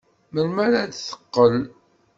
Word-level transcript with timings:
Melmi 0.33 0.61
ara 0.65 0.81
d-teqqel? 0.89 1.57